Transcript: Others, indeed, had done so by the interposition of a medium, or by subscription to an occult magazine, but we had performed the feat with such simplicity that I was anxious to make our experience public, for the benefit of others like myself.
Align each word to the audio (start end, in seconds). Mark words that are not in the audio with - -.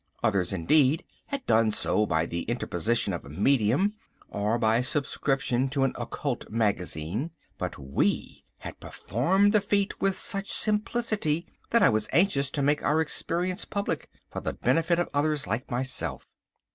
Others, 0.23 0.51
indeed, 0.51 1.03
had 1.27 1.45
done 1.45 1.69
so 1.69 2.07
by 2.07 2.25
the 2.25 2.41
interposition 2.49 3.13
of 3.13 3.23
a 3.23 3.29
medium, 3.29 3.93
or 4.31 4.57
by 4.57 4.81
subscription 4.81 5.69
to 5.69 5.83
an 5.83 5.93
occult 5.95 6.49
magazine, 6.49 7.29
but 7.59 7.77
we 7.77 8.43
had 8.57 8.79
performed 8.79 9.51
the 9.53 9.61
feat 9.61 10.01
with 10.01 10.15
such 10.17 10.49
simplicity 10.51 11.45
that 11.69 11.83
I 11.83 11.89
was 11.89 12.09
anxious 12.11 12.49
to 12.49 12.63
make 12.63 12.81
our 12.81 12.99
experience 12.99 13.63
public, 13.63 14.09
for 14.31 14.41
the 14.41 14.53
benefit 14.53 14.97
of 14.97 15.07
others 15.13 15.45
like 15.45 15.69
myself. 15.69 16.25